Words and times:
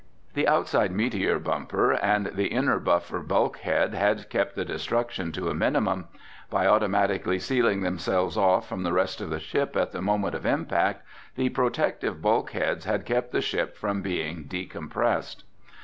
The 0.33 0.47
outside 0.47 0.91
meteor 0.91 1.37
bumper 1.37 1.91
and 1.91 2.25
the 2.33 2.47
inner 2.47 2.79
buffer 2.79 3.19
bulkheads 3.19 3.93
had 3.95 4.31
kept 4.31 4.55
the 4.55 4.65
destruction 4.65 5.31
to 5.33 5.49
a 5.49 5.53
minimum. 5.53 6.07
By 6.49 6.65
automatically 6.65 7.37
sealing 7.37 7.81
themselves 7.83 8.35
off 8.35 8.67
from 8.67 8.81
the 8.81 8.93
rest 8.93 9.21
of 9.21 9.29
the 9.29 9.39
ship 9.39 9.75
at 9.75 9.91
the 9.91 10.01
moment 10.01 10.33
of 10.33 10.43
impact, 10.43 11.03
the 11.35 11.49
protective 11.49 12.19
bulkheads 12.19 12.85
had 12.85 13.05
kept 13.05 13.31
the 13.31 13.41
ship 13.41 13.77
from 13.77 14.01
being 14.01 14.45
decompressed. 14.45 15.43